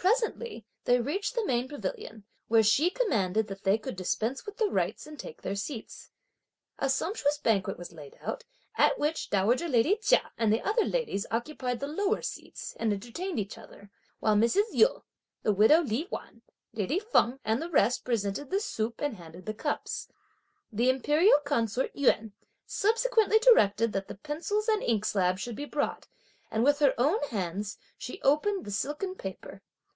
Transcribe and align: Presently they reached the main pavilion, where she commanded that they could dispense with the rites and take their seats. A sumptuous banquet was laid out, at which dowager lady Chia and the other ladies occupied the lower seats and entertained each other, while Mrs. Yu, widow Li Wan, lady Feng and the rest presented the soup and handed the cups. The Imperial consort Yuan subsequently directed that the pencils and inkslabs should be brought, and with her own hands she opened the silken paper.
Presently 0.00 0.64
they 0.84 1.00
reached 1.00 1.34
the 1.34 1.44
main 1.44 1.66
pavilion, 1.66 2.22
where 2.46 2.62
she 2.62 2.88
commanded 2.88 3.48
that 3.48 3.64
they 3.64 3.76
could 3.76 3.96
dispense 3.96 4.46
with 4.46 4.56
the 4.56 4.68
rites 4.70 5.08
and 5.08 5.18
take 5.18 5.42
their 5.42 5.56
seats. 5.56 6.10
A 6.78 6.88
sumptuous 6.88 7.38
banquet 7.38 7.76
was 7.76 7.92
laid 7.92 8.16
out, 8.22 8.44
at 8.76 8.96
which 8.98 9.28
dowager 9.28 9.66
lady 9.68 9.96
Chia 9.96 10.30
and 10.38 10.52
the 10.52 10.62
other 10.62 10.84
ladies 10.84 11.26
occupied 11.32 11.80
the 11.80 11.88
lower 11.88 12.22
seats 12.22 12.76
and 12.78 12.92
entertained 12.92 13.40
each 13.40 13.58
other, 13.58 13.90
while 14.20 14.36
Mrs. 14.36 14.62
Yu, 14.70 15.02
widow 15.42 15.80
Li 15.80 16.06
Wan, 16.12 16.42
lady 16.72 17.00
Feng 17.00 17.40
and 17.44 17.60
the 17.60 17.68
rest 17.68 18.04
presented 18.04 18.50
the 18.50 18.60
soup 18.60 19.00
and 19.00 19.16
handed 19.16 19.46
the 19.46 19.54
cups. 19.54 20.08
The 20.70 20.88
Imperial 20.90 21.40
consort 21.40 21.90
Yuan 21.92 22.34
subsequently 22.66 23.40
directed 23.40 23.92
that 23.94 24.06
the 24.06 24.14
pencils 24.16 24.68
and 24.68 24.80
inkslabs 24.80 25.40
should 25.40 25.56
be 25.56 25.64
brought, 25.64 26.06
and 26.52 26.62
with 26.62 26.78
her 26.78 26.94
own 26.98 27.20
hands 27.30 27.78
she 27.98 28.22
opened 28.22 28.64
the 28.64 28.70
silken 28.70 29.16
paper. 29.16 29.60